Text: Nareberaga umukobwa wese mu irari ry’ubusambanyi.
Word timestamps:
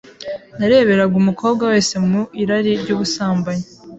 Nareberaga 0.57 1.15
umukobwa 1.21 1.63
wese 1.71 1.95
mu 2.07 2.21
irari 2.41 2.71
ry’ubusambanyi. 2.81 3.65